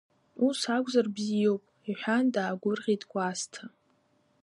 Ус 0.45 0.59
акәзар 0.75 1.07
бзиоуп,— 1.15 1.63
иҳәан 1.89 2.25
даагәырӷьеит 2.33 3.01
Кәасҭа. 3.11 3.63